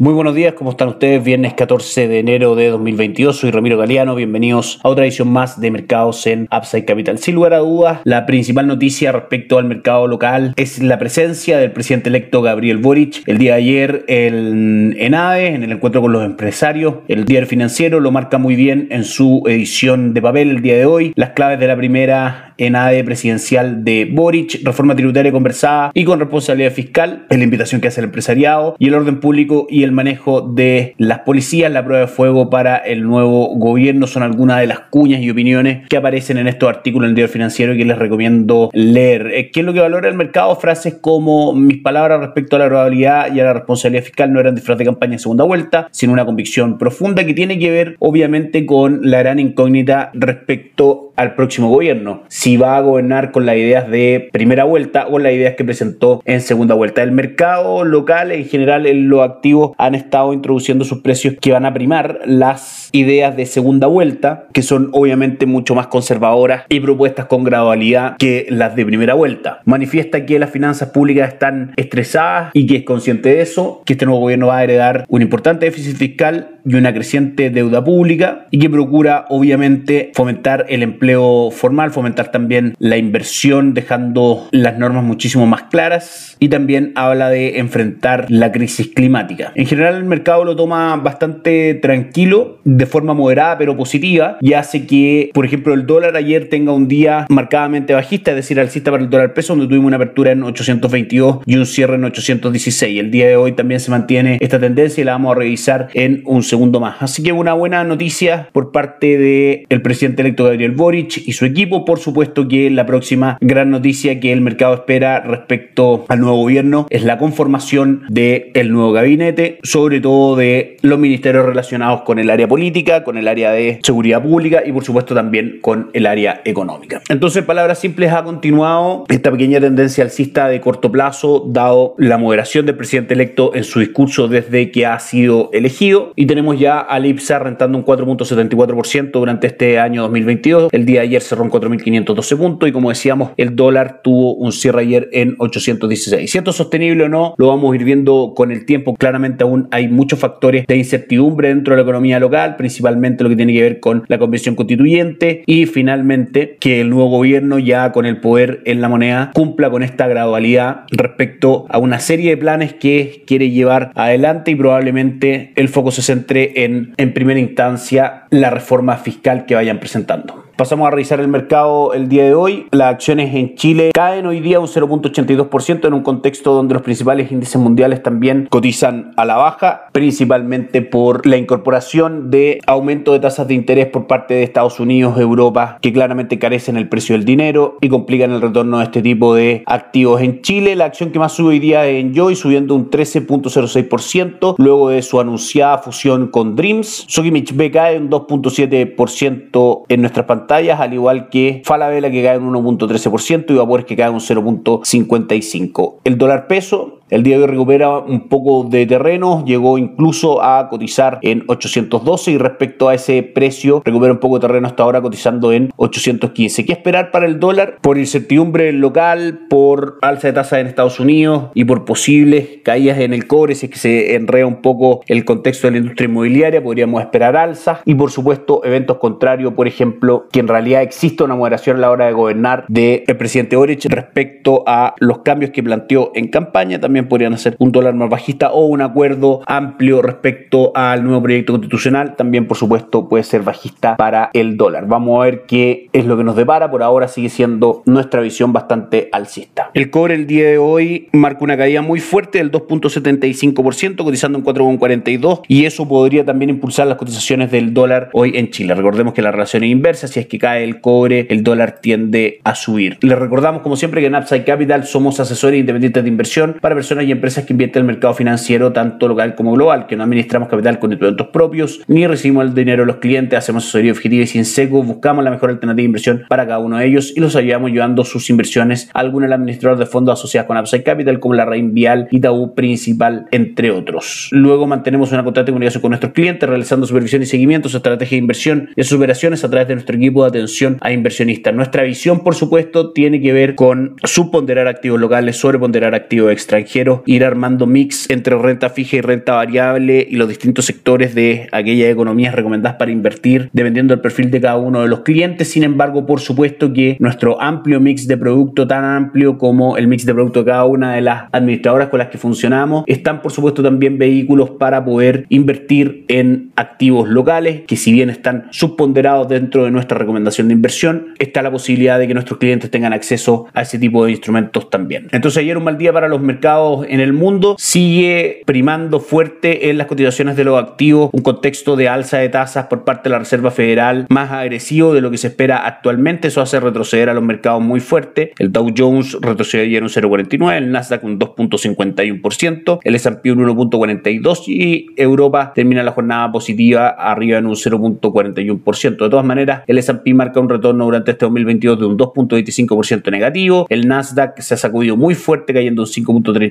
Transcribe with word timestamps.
Muy 0.00 0.14
buenos 0.14 0.36
días, 0.36 0.54
¿cómo 0.54 0.70
están 0.70 0.86
ustedes? 0.86 1.24
Viernes 1.24 1.54
14 1.54 2.06
de 2.06 2.20
enero 2.20 2.54
de 2.54 2.68
2022, 2.68 3.36
soy 3.36 3.50
Ramiro 3.50 3.76
Galeano, 3.76 4.14
bienvenidos 4.14 4.78
a 4.84 4.90
otra 4.90 5.04
edición 5.04 5.26
más 5.26 5.60
de 5.60 5.72
Mercados 5.72 6.24
en 6.28 6.46
Upside 6.56 6.84
Capital. 6.84 7.18
Sin 7.18 7.34
lugar 7.34 7.52
a 7.52 7.58
dudas, 7.58 7.98
la 8.04 8.24
principal 8.24 8.68
noticia 8.68 9.10
respecto 9.10 9.58
al 9.58 9.64
mercado 9.64 10.06
local 10.06 10.52
es 10.54 10.80
la 10.80 11.00
presencia 11.00 11.58
del 11.58 11.72
presidente 11.72 12.10
electo 12.10 12.42
Gabriel 12.42 12.78
Boric. 12.78 13.24
El 13.26 13.38
día 13.38 13.54
de 13.54 13.58
ayer 13.58 14.04
en, 14.06 14.94
en 15.00 15.16
AVE, 15.16 15.48
en 15.48 15.64
el 15.64 15.72
encuentro 15.72 16.00
con 16.00 16.12
los 16.12 16.24
empresarios, 16.24 16.98
el 17.08 17.24
diario 17.24 17.48
financiero 17.48 17.98
lo 17.98 18.12
marca 18.12 18.38
muy 18.38 18.54
bien 18.54 18.86
en 18.92 19.02
su 19.02 19.42
edición 19.48 20.14
de 20.14 20.22
papel 20.22 20.50
el 20.50 20.62
día 20.62 20.76
de 20.76 20.86
hoy. 20.86 21.12
Las 21.16 21.30
claves 21.30 21.58
de 21.58 21.66
la 21.66 21.76
primera 21.76 22.47
en 22.58 22.76
ADE 22.76 23.04
presidencial 23.04 23.84
de 23.84 24.08
Boric, 24.10 24.60
reforma 24.64 24.94
tributaria 24.94 25.32
conversada 25.32 25.90
y 25.94 26.04
con 26.04 26.18
responsabilidad 26.18 26.72
fiscal, 26.72 27.26
es 27.30 27.38
la 27.38 27.44
invitación 27.44 27.80
que 27.80 27.88
hace 27.88 28.00
el 28.00 28.06
empresariado 28.06 28.76
y 28.78 28.88
el 28.88 28.94
orden 28.94 29.20
público 29.20 29.66
y 29.70 29.84
el 29.84 29.92
manejo 29.92 30.42
de 30.42 30.94
las 30.98 31.20
policías, 31.20 31.72
la 31.72 31.84
prueba 31.84 32.02
de 32.02 32.08
fuego 32.08 32.50
para 32.50 32.76
el 32.76 33.04
nuevo 33.04 33.54
gobierno 33.56 34.06
son 34.06 34.22
algunas 34.22 34.60
de 34.60 34.66
las 34.66 34.80
cuñas 34.90 35.22
y 35.22 35.30
opiniones 35.30 35.88
que 35.88 35.96
aparecen 35.96 36.38
en 36.38 36.48
estos 36.48 36.68
artículos 36.68 37.06
en 37.06 37.10
el 37.10 37.14
diario 37.14 37.32
financiero 37.32 37.74
y 37.74 37.78
que 37.78 37.84
les 37.84 37.98
recomiendo 37.98 38.70
leer. 38.72 39.28
Eh, 39.32 39.50
¿Qué 39.50 39.60
es 39.60 39.66
lo 39.66 39.72
que 39.72 39.80
valora 39.80 40.08
el 40.08 40.14
mercado? 40.14 40.56
Frases 40.56 40.94
como 41.00 41.52
mis 41.54 41.78
palabras 41.78 42.20
respecto 42.20 42.56
a 42.56 42.58
la 42.58 42.66
probabilidad 42.66 43.32
y 43.32 43.40
a 43.40 43.44
la 43.44 43.54
responsabilidad 43.54 44.04
fiscal 44.04 44.32
no 44.32 44.40
eran 44.40 44.54
disfraz 44.54 44.78
de 44.78 44.84
campaña 44.84 45.14
en 45.14 45.18
segunda 45.20 45.44
vuelta, 45.44 45.88
sino 45.92 46.12
una 46.12 46.26
convicción 46.26 46.78
profunda 46.78 47.24
que 47.24 47.34
tiene 47.34 47.58
que 47.58 47.70
ver 47.70 47.96
obviamente 48.00 48.66
con 48.66 49.00
la 49.02 49.18
gran 49.18 49.38
incógnita 49.38 50.10
respecto 50.14 51.12
al 51.16 51.34
próximo 51.34 51.68
gobierno 51.68 52.22
va 52.56 52.76
a 52.76 52.80
gobernar 52.80 53.32
con 53.32 53.46
las 53.46 53.56
ideas 53.56 53.90
de 53.90 54.28
primera 54.32 54.64
vuelta 54.64 55.06
o 55.08 55.18
las 55.18 55.32
ideas 55.32 55.54
que 55.56 55.64
presentó 55.64 56.22
en 56.24 56.40
segunda 56.40 56.74
vuelta. 56.74 57.02
El 57.02 57.12
mercado 57.12 57.84
local 57.84 58.32
en 58.32 58.44
general 58.46 58.86
en 58.86 59.08
lo 59.08 59.22
activo 59.22 59.74
han 59.78 59.94
estado 59.94 60.32
introduciendo 60.32 60.84
sus 60.84 61.02
precios 61.02 61.34
que 61.40 61.52
van 61.52 61.66
a 61.66 61.74
primar 61.74 62.20
las 62.24 62.88
ideas 62.92 63.36
de 63.36 63.46
segunda 63.46 63.86
vuelta, 63.86 64.46
que 64.52 64.62
son 64.62 64.90
obviamente 64.92 65.46
mucho 65.46 65.74
más 65.74 65.88
conservadoras 65.88 66.64
y 66.68 66.80
propuestas 66.80 67.26
con 67.26 67.44
gradualidad 67.44 68.16
que 68.16 68.46
las 68.48 68.76
de 68.76 68.86
primera 68.86 69.14
vuelta. 69.14 69.60
Manifiesta 69.64 70.24
que 70.26 70.38
las 70.38 70.50
finanzas 70.50 70.90
públicas 70.90 71.32
están 71.32 71.72
estresadas 71.76 72.50
y 72.54 72.66
que 72.66 72.76
es 72.76 72.82
consciente 72.84 73.30
de 73.30 73.40
eso, 73.42 73.82
que 73.84 73.94
este 73.94 74.06
nuevo 74.06 74.20
gobierno 74.20 74.48
va 74.48 74.58
a 74.58 74.64
heredar 74.64 75.04
un 75.08 75.22
importante 75.22 75.66
déficit 75.66 75.96
fiscal 75.96 76.57
y 76.64 76.74
una 76.74 76.92
creciente 76.92 77.50
deuda 77.50 77.84
pública 77.84 78.46
y 78.50 78.58
que 78.58 78.70
procura 78.70 79.26
obviamente 79.28 80.12
fomentar 80.14 80.66
el 80.68 80.82
empleo 80.82 81.50
formal, 81.50 81.90
fomentar 81.90 82.30
también 82.30 82.74
la 82.78 82.96
inversión 82.96 83.74
dejando 83.74 84.48
las 84.52 84.78
normas 84.78 85.04
muchísimo 85.04 85.46
más 85.46 85.64
claras 85.64 86.36
y 86.38 86.48
también 86.48 86.92
habla 86.94 87.30
de 87.30 87.58
enfrentar 87.58 88.26
la 88.28 88.52
crisis 88.52 88.88
climática. 88.88 89.52
En 89.54 89.66
general 89.66 89.96
el 89.96 90.04
mercado 90.04 90.44
lo 90.44 90.56
toma 90.56 90.96
bastante 90.96 91.74
tranquilo, 91.74 92.58
de 92.64 92.86
forma 92.86 93.14
moderada 93.14 93.58
pero 93.58 93.76
positiva 93.76 94.38
y 94.40 94.52
hace 94.52 94.86
que, 94.86 95.30
por 95.34 95.44
ejemplo, 95.44 95.74
el 95.74 95.86
dólar 95.86 96.16
ayer 96.16 96.48
tenga 96.48 96.72
un 96.72 96.88
día 96.88 97.26
marcadamente 97.28 97.94
bajista, 97.94 98.32
es 98.32 98.36
decir, 98.36 98.60
alcista 98.60 98.90
para 98.90 99.02
el 99.02 99.10
dólar 99.10 99.34
peso, 99.34 99.54
donde 99.54 99.66
tuvimos 99.66 99.88
una 99.88 99.96
apertura 99.96 100.32
en 100.32 100.42
822 100.42 101.40
y 101.46 101.56
un 101.56 101.66
cierre 101.66 101.94
en 101.96 102.04
816. 102.04 103.00
El 103.00 103.10
día 103.10 103.28
de 103.28 103.36
hoy 103.36 103.52
también 103.52 103.80
se 103.80 103.90
mantiene 103.90 104.38
esta 104.40 104.58
tendencia 104.58 105.00
y 105.00 105.04
la 105.04 105.12
vamos 105.12 105.32
a 105.32 105.38
revisar 105.38 105.88
en 105.94 106.22
un 106.24 106.42
segundo 106.48 106.80
más. 106.80 106.96
Así 107.00 107.22
que 107.22 107.32
una 107.32 107.54
buena 107.54 107.84
noticia 107.84 108.48
por 108.52 108.72
parte 108.72 109.18
del 109.18 109.82
presidente 109.82 110.22
electo 110.22 110.44
Gabriel 110.44 110.72
Boric 110.72 111.18
y 111.26 111.32
su 111.32 111.44
equipo, 111.44 111.84
por 111.84 111.98
supuesto 112.00 112.48
que 112.48 112.70
la 112.70 112.86
próxima 112.86 113.38
gran 113.40 113.70
noticia 113.70 114.20
que 114.20 114.32
el 114.32 114.40
mercado 114.40 114.74
espera 114.74 115.20
respecto 115.20 116.04
al 116.08 116.20
nuevo 116.20 116.38
gobierno 116.38 116.86
es 116.90 117.04
la 117.04 117.18
conformación 117.18 118.04
del 118.08 118.50
el 118.54 118.72
nuevo 118.72 118.92
gabinete, 118.92 119.58
sobre 119.62 120.00
todo 120.00 120.36
de 120.36 120.76
los 120.82 120.98
ministerios 120.98 121.44
relacionados 121.44 122.02
con 122.02 122.18
el 122.18 122.30
área 122.30 122.48
política, 122.48 123.04
con 123.04 123.18
el 123.18 123.28
área 123.28 123.52
de 123.52 123.78
seguridad 123.82 124.22
pública 124.22 124.62
y 124.64 124.72
por 124.72 124.84
supuesto 124.84 125.14
también 125.14 125.58
con 125.60 125.90
el 125.92 126.06
área 126.06 126.40
económica. 126.44 127.02
Entonces, 127.08 127.44
palabras 127.44 127.78
simples, 127.78 128.12
ha 128.12 128.24
continuado 128.24 129.04
esta 129.08 129.30
pequeña 129.30 129.60
tendencia 129.60 130.04
alcista 130.04 130.48
de 130.48 130.60
corto 130.60 130.90
plazo, 130.90 131.44
dado 131.48 131.94
la 131.98 132.18
moderación 132.18 132.66
del 132.66 132.76
presidente 132.76 133.14
electo 133.14 133.54
en 133.54 133.64
su 133.64 133.80
discurso 133.80 134.28
desde 134.28 134.70
que 134.70 134.86
ha 134.86 134.98
sido 134.98 135.50
elegido 135.52 136.12
y 136.16 136.26
tenemos 136.26 136.37
ya 136.58 136.80
al 136.80 137.06
IPSA 137.06 137.38
rentando 137.38 137.78
un 137.78 137.84
4.74% 137.84 139.10
durante 139.12 139.46
este 139.46 139.78
año 139.78 140.02
2022. 140.02 140.68
El 140.72 140.86
día 140.86 141.00
de 141.00 141.06
ayer 141.06 141.22
cerró 141.22 141.44
en 141.44 141.50
4.500 141.50 142.14
12 142.14 142.36
puntos 142.36 142.68
y 142.68 142.72
como 142.72 142.88
decíamos, 142.88 143.30
el 143.36 143.56
dólar 143.56 144.00
tuvo 144.02 144.34
un 144.34 144.52
cierre 144.52 144.82
ayer 144.82 145.08
en 145.12 145.36
816. 145.38 146.30
Si 146.30 146.38
esto 146.38 146.50
es 146.50 146.56
sostenible 146.56 147.04
o 147.04 147.08
no, 147.08 147.34
lo 147.38 147.48
vamos 147.48 147.72
a 147.72 147.76
ir 147.76 147.84
viendo 147.84 148.32
con 148.36 148.50
el 148.50 148.66
tiempo. 148.66 148.94
Claramente 148.94 149.44
aún 149.44 149.68
hay 149.70 149.88
muchos 149.88 150.18
factores 150.18 150.66
de 150.66 150.76
incertidumbre 150.76 151.48
dentro 151.48 151.74
de 151.74 151.78
la 151.78 151.82
economía 151.82 152.18
local, 152.20 152.56
principalmente 152.56 153.24
lo 153.24 153.30
que 153.30 153.36
tiene 153.36 153.52
que 153.52 153.62
ver 153.62 153.80
con 153.80 154.04
la 154.08 154.18
convención 154.18 154.54
constituyente 154.54 155.42
y 155.46 155.66
finalmente 155.66 156.56
que 156.60 156.80
el 156.80 156.90
nuevo 156.90 157.08
gobierno 157.08 157.58
ya 157.58 157.92
con 157.92 158.06
el 158.06 158.20
poder 158.20 158.62
en 158.64 158.80
la 158.80 158.88
moneda 158.88 159.30
cumpla 159.34 159.70
con 159.70 159.82
esta 159.82 160.06
gradualidad 160.06 160.84
respecto 160.90 161.66
a 161.68 161.78
una 161.78 162.00
serie 162.00 162.30
de 162.30 162.36
planes 162.36 162.74
que 162.74 163.22
quiere 163.26 163.50
llevar 163.50 163.92
adelante 163.94 164.50
y 164.50 164.54
probablemente 164.54 165.52
el 165.56 165.68
foco 165.68 165.90
se 165.90 166.02
centre 166.02 166.27
en, 166.30 166.94
en 166.96 167.12
primera 167.12 167.40
instancia, 167.40 168.26
la 168.30 168.50
reforma 168.50 168.96
fiscal 168.96 169.46
que 169.46 169.54
vayan 169.54 169.80
presentando. 169.80 170.47
Pasamos 170.58 170.88
a 170.88 170.90
revisar 170.90 171.20
el 171.20 171.28
mercado 171.28 171.94
el 171.94 172.08
día 172.08 172.24
de 172.24 172.34
hoy. 172.34 172.66
Las 172.72 172.94
acciones 172.94 173.32
en 173.32 173.54
Chile 173.54 173.92
caen 173.94 174.26
hoy 174.26 174.40
día 174.40 174.58
un 174.58 174.66
0.82% 174.66 175.86
en 175.86 175.94
un 175.94 176.02
contexto 176.02 176.52
donde 176.52 176.74
los 176.74 176.82
principales 176.82 177.30
índices 177.30 177.62
mundiales 177.62 178.02
también 178.02 178.48
cotizan 178.50 179.12
a 179.16 179.24
la 179.24 179.36
baja, 179.36 179.82
principalmente 179.92 180.82
por 180.82 181.24
la 181.28 181.36
incorporación 181.36 182.32
de 182.32 182.58
aumento 182.66 183.12
de 183.12 183.20
tasas 183.20 183.46
de 183.46 183.54
interés 183.54 183.86
por 183.86 184.08
parte 184.08 184.34
de 184.34 184.42
Estados 184.42 184.80
Unidos, 184.80 185.16
Europa, 185.20 185.78
que 185.80 185.92
claramente 185.92 186.40
carecen 186.40 186.76
el 186.76 186.88
precio 186.88 187.14
del 187.14 187.24
dinero 187.24 187.78
y 187.80 187.88
complican 187.88 188.32
el 188.32 188.42
retorno 188.42 188.78
de 188.78 188.84
este 188.86 189.00
tipo 189.00 189.36
de 189.36 189.62
activos. 189.64 190.22
En 190.22 190.42
Chile, 190.42 190.74
la 190.74 190.86
acción 190.86 191.12
que 191.12 191.20
más 191.20 191.34
sube 191.34 191.50
hoy 191.50 191.60
día 191.60 191.86
es 191.86 192.04
Enjoy, 192.04 192.34
subiendo 192.34 192.74
un 192.74 192.90
13.06%, 192.90 194.56
luego 194.58 194.88
de 194.88 195.02
su 195.02 195.20
anunciada 195.20 195.78
fusión 195.78 196.26
con 196.26 196.56
Dreams. 196.56 197.04
Sokimich 197.06 197.54
B 197.54 197.70
cae 197.70 197.96
un 197.96 198.10
2.7% 198.10 199.84
en 199.88 200.00
nuestras 200.00 200.26
pantallas 200.26 200.47
al 200.50 200.94
igual 200.94 201.28
que 201.28 201.62
Falabella 201.64 202.10
que 202.10 202.22
cae 202.22 202.38
un 202.38 202.52
1.13% 202.52 203.50
y 203.50 203.54
Vapores 203.54 203.86
que 203.86 203.96
cae 203.96 204.10
un 204.10 204.20
0.55%. 204.20 205.96
El 206.04 206.18
dólar 206.18 206.46
peso 206.46 206.97
el 207.10 207.22
día 207.22 207.36
de 207.36 207.44
hoy 207.44 207.50
recupera 207.50 207.98
un 207.98 208.28
poco 208.28 208.64
de 208.64 208.86
terreno, 208.86 209.44
llegó 209.44 209.78
incluso 209.78 210.42
a 210.42 210.68
cotizar 210.68 211.18
en 211.22 211.44
812 211.46 212.32
y 212.32 212.38
respecto 212.38 212.88
a 212.88 212.94
ese 212.94 213.22
precio 213.22 213.82
recupera 213.84 214.12
un 214.12 214.20
poco 214.20 214.38
de 214.38 214.46
terreno 214.46 214.66
hasta 214.66 214.82
ahora 214.82 215.00
cotizando 215.00 215.52
en 215.52 215.70
815. 215.76 216.64
¿Qué 216.64 216.72
esperar 216.72 217.10
para 217.10 217.26
el 217.26 217.40
dólar? 217.40 217.78
Por 217.80 217.98
incertidumbre 217.98 218.72
local, 218.72 219.46
por 219.48 219.98
alza 220.02 220.28
de 220.28 220.34
tasa 220.34 220.60
en 220.60 220.66
Estados 220.66 221.00
Unidos 221.00 221.50
y 221.54 221.64
por 221.64 221.84
posibles 221.84 222.60
caídas 222.62 222.98
en 222.98 223.14
el 223.14 223.26
cobre, 223.26 223.54
si 223.54 223.66
es 223.66 223.72
que 223.72 223.78
se 223.78 224.14
enreda 224.14 224.46
un 224.46 224.62
poco 224.62 225.02
el 225.06 225.24
contexto 225.24 225.66
de 225.66 225.72
la 225.72 225.78
industria 225.78 226.08
inmobiliaria, 226.08 226.62
podríamos 226.62 227.00
esperar 227.00 227.36
alzas 227.36 227.80
y 227.84 227.94
por 227.94 228.10
supuesto 228.10 228.64
eventos 228.64 228.98
contrarios, 228.98 229.54
por 229.54 229.66
ejemplo, 229.66 230.26
que 230.30 230.40
en 230.40 230.48
realidad 230.48 230.82
existe 230.82 231.24
una 231.24 231.34
moderación 231.34 231.76
a 231.78 231.80
la 231.80 231.90
hora 231.90 232.06
de 232.06 232.12
gobernar 232.12 232.64
del 232.68 233.04
presidente 233.16 233.56
Boric 233.56 233.84
respecto 233.86 234.64
a 234.66 234.94
los 234.98 235.20
cambios 235.20 235.50
que 235.50 235.62
planteó 235.62 236.10
en 236.14 236.28
campaña, 236.28 236.80
también 236.80 236.97
podrían 237.06 237.34
hacer 237.34 237.56
un 237.58 237.72
dólar 237.72 237.94
más 237.94 238.10
bajista 238.10 238.50
o 238.52 238.66
un 238.66 238.80
acuerdo 238.80 239.42
amplio 239.46 240.02
respecto 240.02 240.72
al 240.74 241.04
nuevo 241.04 241.22
proyecto 241.22 241.52
constitucional. 241.52 242.16
También, 242.16 242.46
por 242.46 242.56
supuesto, 242.56 243.08
puede 243.08 243.24
ser 243.24 243.42
bajista 243.42 243.96
para 243.96 244.30
el 244.32 244.56
dólar. 244.56 244.86
Vamos 244.86 245.20
a 245.20 245.24
ver 245.24 245.44
qué 245.46 245.88
es 245.92 246.06
lo 246.06 246.16
que 246.16 246.24
nos 246.24 246.36
depara. 246.36 246.70
Por 246.70 246.82
ahora 246.82 247.08
sigue 247.08 247.28
siendo 247.28 247.82
nuestra 247.86 248.20
visión 248.20 248.52
bastante 248.52 249.08
alcista. 249.12 249.70
El 249.74 249.90
cobre 249.90 250.14
el 250.14 250.26
día 250.26 250.48
de 250.48 250.58
hoy 250.58 251.08
marca 251.12 251.44
una 251.44 251.56
caída 251.56 251.82
muy 251.82 252.00
fuerte 252.00 252.38
del 252.38 252.50
2.75%, 252.50 253.96
cotizando 253.96 254.38
en 254.38 254.44
4.42 254.44 255.42
y 255.48 255.64
eso 255.64 255.88
podría 255.88 256.24
también 256.24 256.50
impulsar 256.50 256.86
las 256.86 256.96
cotizaciones 256.98 257.50
del 257.50 257.74
dólar 257.74 258.10
hoy 258.12 258.32
en 258.34 258.50
Chile. 258.50 258.74
Recordemos 258.74 259.14
que 259.14 259.22
la 259.22 259.30
relación 259.30 259.64
es 259.64 259.70
inversa, 259.70 260.08
si 260.08 260.20
es 260.20 260.26
que 260.26 260.38
cae 260.38 260.64
el 260.64 260.80
cobre, 260.80 261.26
el 261.30 261.42
dólar 261.42 261.80
tiende 261.80 262.40
a 262.44 262.54
subir. 262.54 262.98
Les 263.02 263.18
recordamos 263.18 263.62
como 263.62 263.76
siempre 263.76 264.00
que 264.00 264.06
en 264.06 264.14
Upside 264.14 264.44
Capital 264.44 264.84
somos 264.84 265.20
asesores 265.20 265.60
independientes 265.60 266.02
de 266.02 266.08
inversión 266.08 266.56
para 266.60 266.74
personas 266.74 266.87
personas 266.88 267.06
y 267.06 267.12
empresas 267.12 267.44
que 267.44 267.52
invierten 267.52 267.80
en 267.82 267.90
el 267.90 267.94
mercado 267.94 268.14
financiero, 268.14 268.72
tanto 268.72 269.08
local 269.08 269.34
como 269.34 269.52
global, 269.52 269.86
que 269.86 269.94
no 269.94 270.04
administramos 270.04 270.48
capital 270.48 270.78
con 270.78 270.90
instrumentos 270.90 271.26
propios, 271.26 271.82
ni 271.86 272.06
recibimos 272.06 272.46
el 272.46 272.54
dinero 272.54 272.84
de 272.84 272.86
los 272.86 272.96
clientes, 272.96 273.38
hacemos 273.38 273.64
asesoría 273.64 273.92
objetiva 273.92 274.22
y 274.22 274.26
sin 274.26 274.46
seco, 274.46 274.82
buscamos 274.82 275.22
la 275.22 275.30
mejor 275.30 275.50
alternativa 275.50 275.82
de 275.82 275.86
inversión 275.86 276.22
para 276.30 276.46
cada 276.46 276.60
uno 276.60 276.78
de 276.78 276.86
ellos 276.86 277.12
y 277.14 277.20
los 277.20 277.36
ayudamos 277.36 277.72
llevando 277.72 278.06
sus 278.06 278.30
inversiones 278.30 278.88
a 278.94 279.00
algún 279.00 279.22
administrador 279.30 279.78
de 279.78 279.84
fondos 279.84 280.18
asociados 280.18 280.46
con 280.46 280.56
Upside 280.56 280.82
Capital, 280.82 281.20
como 281.20 281.34
la 281.34 281.44
Rein 281.44 281.74
Vial, 281.74 282.08
Itaú 282.10 282.54
Principal, 282.54 283.26
entre 283.32 283.70
otros. 283.70 284.30
Luego 284.32 284.66
mantenemos 284.66 285.12
una 285.12 285.24
constante 285.24 285.52
comunicación 285.52 285.82
con 285.82 285.90
nuestros 285.90 286.14
clientes, 286.14 286.48
realizando 286.48 286.86
supervisión 286.86 287.20
y 287.20 287.26
seguimiento, 287.26 287.68
su 287.68 287.76
estrategia 287.76 288.16
de 288.16 288.20
inversión 288.22 288.70
y 288.76 288.82
sus 288.84 288.96
operaciones 288.96 289.44
a 289.44 289.50
través 289.50 289.68
de 289.68 289.74
nuestro 289.74 289.94
equipo 289.94 290.22
de 290.22 290.28
atención 290.28 290.78
a 290.80 290.90
inversionistas. 290.90 291.54
Nuestra 291.54 291.82
visión, 291.82 292.20
por 292.20 292.34
supuesto, 292.34 292.92
tiene 292.92 293.20
que 293.20 293.34
ver 293.34 293.56
con 293.56 293.96
subponderar 294.04 294.68
activos 294.68 294.98
locales, 294.98 295.36
sobreponderar 295.36 295.94
activos 295.94 296.32
extranjeros, 296.32 296.77
ir 297.06 297.24
armando 297.24 297.66
mix 297.66 298.08
entre 298.10 298.36
renta 298.36 298.70
fija 298.70 298.96
y 298.96 299.00
renta 299.00 299.34
variable 299.34 300.06
y 300.08 300.16
los 300.16 300.28
distintos 300.28 300.64
sectores 300.64 301.14
de 301.14 301.48
aquellas 301.52 301.90
economías 301.90 302.34
recomendadas 302.34 302.78
para 302.78 302.90
invertir, 302.90 303.50
dependiendo 303.52 303.94
del 303.94 304.00
perfil 304.00 304.30
de 304.30 304.40
cada 304.40 304.56
uno 304.56 304.82
de 304.82 304.88
los 304.88 305.00
clientes. 305.00 305.48
Sin 305.48 305.64
embargo, 305.64 306.06
por 306.06 306.20
supuesto 306.20 306.72
que 306.72 306.96
nuestro 307.00 307.40
amplio 307.40 307.80
mix 307.80 308.06
de 308.06 308.16
producto, 308.16 308.66
tan 308.66 308.84
amplio 308.84 309.38
como 309.38 309.76
el 309.76 309.88
mix 309.88 310.04
de 310.06 310.14
producto 310.14 310.40
de 310.40 310.46
cada 310.46 310.64
una 310.64 310.94
de 310.94 311.00
las 311.00 311.24
administradoras 311.32 311.88
con 311.88 311.98
las 311.98 312.08
que 312.08 312.18
funcionamos, 312.18 312.84
están 312.86 313.22
por 313.22 313.32
supuesto 313.32 313.62
también 313.62 313.98
vehículos 313.98 314.50
para 314.50 314.84
poder 314.84 315.26
invertir 315.28 316.04
en 316.08 316.52
activos 316.56 317.08
locales, 317.08 317.62
que 317.66 317.76
si 317.76 317.92
bien 317.92 318.10
están 318.10 318.48
subponderados 318.50 319.28
dentro 319.28 319.64
de 319.64 319.70
nuestra 319.70 319.98
recomendación 319.98 320.48
de 320.48 320.54
inversión, 320.54 321.14
está 321.18 321.42
la 321.42 321.50
posibilidad 321.50 321.98
de 321.98 322.06
que 322.06 322.14
nuestros 322.14 322.38
clientes 322.38 322.70
tengan 322.70 322.92
acceso 322.92 323.46
a 323.54 323.62
ese 323.62 323.78
tipo 323.78 324.04
de 324.04 324.12
instrumentos 324.12 324.70
también. 324.70 325.08
Entonces 325.12 325.42
ayer 325.42 325.56
un 325.56 325.64
mal 325.64 325.78
día 325.78 325.92
para 325.92 326.08
los 326.08 326.20
mercados 326.20 326.67
en 326.88 327.00
el 327.00 327.12
mundo, 327.12 327.56
sigue 327.58 328.42
primando 328.46 329.00
fuerte 329.00 329.70
en 329.70 329.78
las 329.78 329.86
cotizaciones 329.86 330.36
de 330.36 330.44
los 330.44 330.62
activos 330.62 331.10
un 331.12 331.22
contexto 331.22 331.76
de 331.76 331.88
alza 331.88 332.18
de 332.18 332.28
tasas 332.28 332.66
por 332.66 332.84
parte 332.84 333.08
de 333.08 333.14
la 333.14 333.18
Reserva 333.20 333.50
Federal 333.50 334.06
más 334.08 334.30
agresivo 334.30 334.94
de 334.94 335.00
lo 335.00 335.10
que 335.10 335.18
se 335.18 335.28
espera 335.28 335.66
actualmente, 335.66 336.28
eso 336.28 336.40
hace 336.40 336.60
retroceder 336.60 337.08
a 337.08 337.14
los 337.14 337.22
mercados 337.22 337.62
muy 337.62 337.80
fuerte, 337.80 338.32
el 338.38 338.52
Dow 338.52 338.72
Jones 338.76 339.16
retrocedió 339.20 339.64
ayer 339.64 339.82
un 339.82 339.88
0,49, 339.88 340.56
el 340.56 340.72
Nasdaq 340.72 341.04
un 341.04 341.18
2.51%, 341.18 342.80
el 342.82 342.94
S&P 342.94 343.32
un 343.32 343.38
1.42% 343.40 344.48
y 344.48 344.86
Europa 344.96 345.52
termina 345.54 345.82
la 345.82 345.92
jornada 345.92 346.30
positiva 346.30 346.88
arriba 346.88 347.38
en 347.38 347.46
un 347.46 347.54
0.41%. 347.54 348.90
De 348.90 349.10
todas 349.10 349.24
maneras, 349.24 349.62
el 349.66 349.78
S&P 349.78 350.14
marca 350.14 350.40
un 350.40 350.48
retorno 350.48 350.84
durante 350.84 351.12
este 351.12 351.24
2022 351.26 351.78
de 351.78 351.86
un 351.86 351.98
2.25% 351.98 353.10
negativo, 353.10 353.66
el 353.68 353.86
Nasdaq 353.88 354.40
se 354.40 354.54
ha 354.54 354.56
sacudido 354.56 354.96
muy 354.96 355.14
fuerte 355.14 355.52
cayendo 355.52 355.82
un 355.82 355.88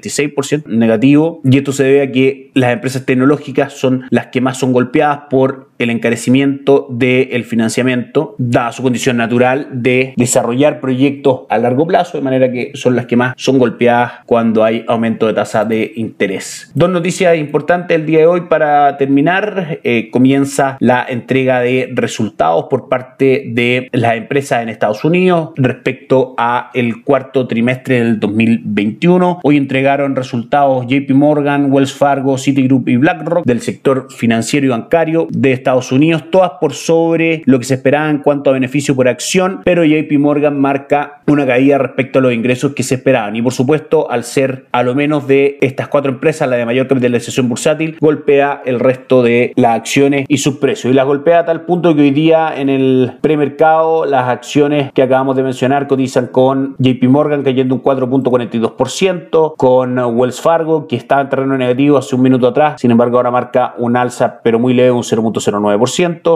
5.36% 0.07 0.68
negativo 0.68 1.42
y 1.44 1.57
esto 1.57 1.71
se 1.71 1.83
debe 1.83 2.01
a 2.01 2.12
que 2.12 2.51
las 2.54 2.74
empresas 2.74 3.06
tecnológicas 3.06 3.74
son 3.74 4.06
las 4.09 4.27
que 4.27 4.42
más 4.42 4.57
son 4.57 4.74
golpeadas 4.74 5.21
por 5.30 5.67
el 5.80 5.90
encarecimiento 5.90 6.88
del 6.90 7.44
financiamiento, 7.44 8.36
dada 8.38 8.72
su 8.72 8.84
condición 8.84 9.18
natural 9.18 9.68
de 9.72 10.14
desarrollar 10.18 10.80
proyectos 10.80 11.42
a 11.50 11.58
largo 11.58 11.88
plazo, 11.88 12.18
de 12.18 12.24
manera 12.24 12.52
que 12.52 12.72
son 12.74 12.96
las 12.96 13.06
que 13.06 13.16
más 13.16 13.34
son 13.38 13.60
golpeadas 13.60 14.14
cuando 14.26 14.64
hay 14.64 14.84
aumento 14.88 15.28
de 15.28 15.34
tasa 15.34 15.66
de 15.66 15.92
interés. 15.96 16.72
Dos 16.74 16.90
noticias 16.90 17.38
importantes 17.38 17.96
el 17.96 18.06
día 18.06 18.20
de 18.20 18.28
hoy 18.28 18.42
para 18.42 18.98
terminar. 18.98 19.80
Eh, 19.84 20.10
comienza 20.12 20.78
la 20.80 21.06
entrega 21.08 21.60
de 21.62 21.90
resultados 21.94 22.66
por 22.70 22.90
parte 22.90 23.44
de 23.48 23.90
las 23.92 24.16
empresas 24.16 24.64
en 24.64 24.70
Estados 24.70 25.04
Unidos 25.04 25.52
respecto 25.56 26.36
a 26.38 26.72
el 26.74 27.04
cuarto 27.04 27.48
trimestre 27.48 28.00
del 28.04 28.20
2021. 28.20 29.40
Hoy 29.44 29.58
entregaron 29.58 30.16
resultados 30.16 30.86
JP 30.88 31.12
Morgan, 31.12 31.72
Wells 31.72 31.94
Fargo, 31.94 32.38
Citigroup 32.38 32.88
y 32.90 32.98
BlackRock 32.98 33.46
del 33.46 33.62
sector 33.62 34.08
financiero 34.12 34.66
y 34.66 34.70
bancario 34.70 35.28
de 35.30 35.54
Unidos, 35.92 36.25
todas 36.31 36.52
por 36.62 36.74
sobre 36.74 37.42
lo 37.46 37.60
que 37.60 37.66
se 37.66 37.75
esperaba 37.75 38.10
en 38.10 38.19
cuanto 38.19 38.50
a 38.50 38.54
beneficio 38.54 38.96
por 38.96 39.08
acción, 39.08 39.62
pero 39.64 39.84
JP 39.84 40.12
Morgan 40.19 40.60
marca 40.60 41.22
una 41.28 41.46
caída 41.46 41.78
respecto 41.78 42.19
a 42.19 42.22
los 42.22 42.34
ingresos 42.34 42.74
que 42.74 42.84
se 42.84 42.96
esperaban. 42.96 43.36
Y 43.36 43.42
por 43.42 43.54
supuesto, 43.54 44.10
al 44.10 44.24
ser 44.24 44.66
a 44.72 44.84
lo 44.84 44.96
menos 44.96 45.28
de 45.28 45.58
estas 45.62 45.88
cuatro 45.88 46.12
empresas 46.12 46.48
la 46.48 46.56
de 46.56 46.66
mayor 46.66 46.88
capitalización 46.88 47.50
bursátil, 47.50 47.98
golpea 48.00 48.62
el 48.66 48.80
resto 48.80 49.24
de 49.24 49.54
las 49.56 49.75
acciones 49.75 50.25
y 50.28 50.38
sus 50.38 50.58
precios. 50.58 50.92
Y 50.92 50.96
las 50.96 51.06
golpea 51.06 51.40
a 51.40 51.46
tal 51.46 51.62
punto 51.62 51.96
que 51.96 52.02
hoy 52.02 52.12
día 52.12 52.54
en 52.56 52.69
el 52.69 53.14
premercado 53.22 54.06
las 54.06 54.30
acciones 54.30 54.92
que 54.94 55.02
acabamos 55.02 55.36
de 55.36 55.44
mencionar 55.44 55.88
cotizan 55.88 56.28
con 56.28 56.75
JP 56.80 57.04
Morgan 57.10 57.44
cayendo 57.44 57.75
un 57.75 57.84
4.42%, 57.84 59.56
con 59.58 59.98
Wells 59.98 60.42
Fargo 60.42 60.88
que 60.88 60.96
estaba 60.96 61.22
en 61.22 61.30
terreno 61.30 61.58
negativo 61.58 61.98
hace 61.98 62.16
un 62.16 62.22
minuto 62.22 62.48
atrás, 62.48 62.80
sin 62.81 62.92
embargo 62.92 63.18
ahora 63.18 63.31
marca 63.31 63.75
un 63.78 63.98
alza 63.98 64.40
pero 64.44 64.60
muy 64.60 64.74
leve, 64.74 64.92
un 64.92 65.04
0.09%, 65.04 65.56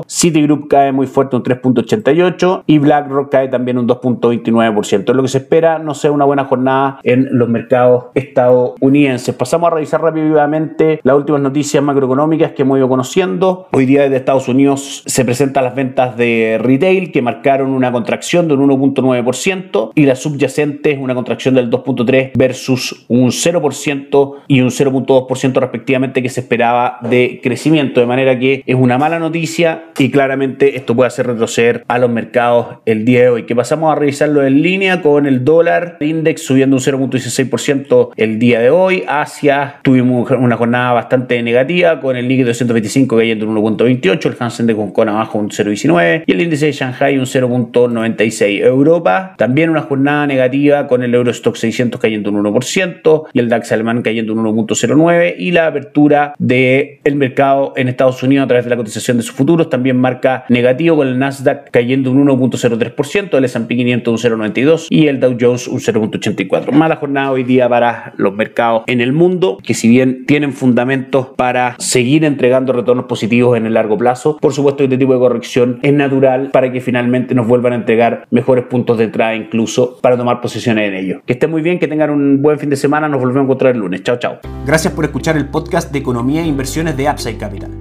Citigroup 0.08 0.68
cae 0.68 0.92
muy 0.92 1.08
fuerte 1.08 1.36
un 1.36 1.44
3.88% 1.44 2.64
y 2.66 2.80
BlackRock 2.80 3.32
cae 3.32 3.48
también 3.48 3.78
un 3.78 3.88
2.29%. 3.88 5.14
Lo 5.14 5.22
que 5.22 5.28
se 5.28 5.40
espera 5.40 5.80
no 5.80 5.94
sea 5.94 6.12
una 6.12 6.26
buena 6.26 6.46
jornada 6.46 7.00
en 7.04 7.28
los 7.32 7.50
mercados 7.50 8.06
estadounidenses. 8.14 9.36
Pasamos 9.36 9.68
a 9.68 9.76
revisar 9.76 10.02
rápidamente 10.02 11.00
las 11.04 11.16
últimas 11.16 11.42
noticias 11.42 11.84
macroeconómicas 11.84 12.52
que 12.52 12.62
hemos 12.64 12.78
ido 12.78 12.90
conociendo. 12.90 13.68
Hoy 13.72 13.86
día 13.86 14.04
desde 14.04 14.18
Estados 14.18 14.48
Unidos 14.48 15.04
se 15.06 15.26
presentan 15.26 15.64
las 15.64 15.76
ventas 15.76 16.18
de 16.18 16.60
retail 16.62 17.12
que 17.12 17.22
marcaron 17.22 17.72
una 17.72 17.92
contracción 17.92 18.48
de 18.48 18.54
un 18.56 18.70
1.9% 18.70 19.92
y 19.96 20.06
las 20.06 20.20
subyacentes 20.20 20.98
una 21.00 21.16
contracción 21.16 21.56
del 21.56 21.70
2.3% 21.70 22.32
versus 22.36 23.06
un 23.08 23.30
0% 23.30 24.34
y 24.48 24.62
un 24.62 24.70
0.2% 24.70 25.60
respectivamente 25.60 26.22
que 26.22 26.30
se 26.30 26.42
esperaba 26.42 26.98
de 27.02 27.40
crecimiento. 27.42 28.00
De 28.00 28.06
manera 28.06 28.38
que 28.38 28.64
es 28.66 28.76
una 28.76 28.98
mala 28.98 29.11
noticia 29.20 29.86
y 29.98 30.10
claramente 30.12 30.78
esto 30.78 30.96
puede 30.96 31.08
hacer 31.08 31.28
retroceder 31.28 31.84
a 31.88 31.98
los 31.98 32.10
mercados 32.10 32.78
el 32.86 33.06
día 33.06 33.22
de 33.22 33.30
hoy. 33.30 33.44
Que 33.44 33.56
pasamos 33.56 33.92
a 33.92 33.96
revisarlo 33.96 34.46
en 34.46 34.62
línea 34.62 35.02
con 35.02 35.26
el 35.26 35.44
dólar 35.46 35.98
index 36.00 36.44
subiendo 36.44 36.76
un 36.76 36.82
0.16% 36.82 38.10
el 38.18 38.40
día 38.40 38.60
de 38.60 38.70
hoy. 38.70 39.04
Asia 39.08 39.80
tuvimos 39.84 40.30
una 40.32 40.58
jornada 40.58 40.94
bastante 40.94 41.42
negativa 41.44 42.00
con 42.00 42.16
el 42.16 42.28
líquido 42.28 42.48
225 42.48 43.18
cayendo 43.18 43.48
un 43.48 43.56
1.28, 43.56 44.26
el 44.26 44.36
Hansen 44.40 44.68
de 44.68 44.74
Hong 44.74 44.92
Kong 44.92 45.10
abajo 45.10 45.38
un 45.38 45.50
0.19 45.50 46.24
y 46.26 46.32
el 46.32 46.42
índice 46.42 46.68
de 46.68 46.72
Shanghai 46.72 47.18
un 47.18 47.26
0.96. 47.26 48.64
Europa 48.64 49.36
también 49.38 49.70
una 49.70 49.82
jornada 49.82 50.28
negativa 50.28 50.88
con 50.88 51.04
el 51.04 51.14
Eurostock 51.14 51.56
600 51.56 52.00
cayendo 52.00 52.32
un 52.32 52.44
1% 52.44 53.24
y 53.34 53.40
el 53.40 53.50
DAX 53.50 53.72
alemán 53.72 54.02
cayendo 54.02 54.34
un 54.34 54.44
1.09 54.44 55.36
y 55.38 55.52
la 55.52 55.68
apertura 55.68 56.34
del 56.40 57.00
el 57.04 57.16
mercado 57.16 57.74
en 57.76 57.88
Estados 57.88 58.22
Unidos 58.24 58.46
a 58.46 58.48
través 58.48 58.66
de 58.66 58.70
la 58.70 58.78
de 59.08 59.24
sus 59.24 59.32
futuros 59.32 59.70
también 59.70 59.98
marca 59.98 60.46
negativo 60.50 60.98
con 60.98 61.08
el 61.08 61.20
Nasdaq 61.20 61.70
cayendo 61.72 62.12
un 62.12 62.28
1.03%, 62.28 63.38
el 63.38 63.46
S&P 63.46 63.76
500 63.76 64.24
un 64.26 64.32
0.92 64.32 64.88
y 64.90 65.08
el 65.08 65.20
Dow 65.20 65.36
Jones 65.40 65.68
un 65.68 65.80
0.84. 65.80 66.72
Mala 66.72 66.96
jornada 66.98 67.32
hoy 67.32 67.44
día 67.44 67.68
para 67.68 68.14
los 68.18 68.34
mercados 68.34 68.84
en 68.88 69.02
el 69.02 69.14
mundo 69.14 69.58
que 69.64 69.74
si 69.74 69.88
bien 69.90 70.26
tienen 70.26 70.54
fundamentos 70.54 71.28
para 71.36 71.76
seguir 71.80 72.26
entregando 72.26 72.74
retornos 72.74 73.06
positivos 73.06 73.58
en 73.58 73.66
el 73.66 73.74
largo 73.74 73.98
plazo, 73.98 74.38
por 74.40 74.54
supuesto 74.54 74.84
este 74.84 74.98
tipo 74.98 75.14
de 75.14 75.20
corrección 75.20 75.80
es 75.82 75.94
natural 75.94 76.50
para 76.52 76.72
que 76.72 76.82
finalmente 76.82 77.36
nos 77.36 77.48
vuelvan 77.48 77.74
a 77.74 77.76
entregar 77.78 78.26
mejores 78.30 78.66
puntos 78.66 78.98
de 78.98 79.06
entrada 79.06 79.36
incluso 79.36 80.00
para 80.02 80.18
tomar 80.18 80.42
posiciones 80.42 80.90
en 80.90 80.96
ellos. 80.96 81.22
Que 81.26 81.34
estén 81.34 81.52
muy 81.52 81.62
bien, 81.62 81.80
que 81.80 81.88
tengan 81.88 82.10
un 82.10 82.42
buen 82.42 82.60
fin 82.60 82.70
de 82.70 82.76
semana, 82.76 83.08
nos 83.08 83.20
volvemos 83.20 83.42
a 83.42 83.44
encontrar 83.46 83.76
el 83.76 83.80
lunes. 83.80 84.04
Chao, 84.04 84.18
chao. 84.18 84.40
Gracias 84.66 84.94
por 84.94 85.06
escuchar 85.06 85.38
el 85.38 85.48
podcast 85.48 85.92
de 85.92 86.00
Economía 86.00 86.42
e 86.42 86.48
Inversiones 86.48 86.98
de 86.98 87.10
Upside 87.10 87.38
Capital. 87.38 87.81